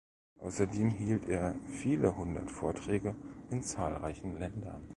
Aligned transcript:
Außerdem 0.39 0.89
hielt 0.89 1.29
er 1.29 1.53
viele 1.67 2.15
hundert 2.17 2.49
Vorträge 2.49 3.15
in 3.51 3.61
zahlreichen 3.61 4.39
Ländern. 4.39 4.89